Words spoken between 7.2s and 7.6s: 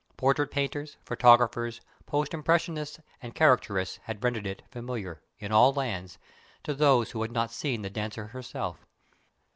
had not